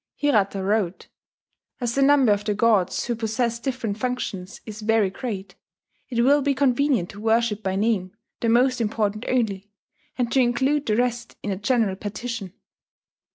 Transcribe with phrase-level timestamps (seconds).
[0.15, 1.09] Hirata wrote:
[1.79, 5.53] "As the number of the gods who possess different functions is very great,
[6.09, 9.69] it will be convenient to worship by name the most important only,
[10.17, 12.51] and to include the rest in a general petition."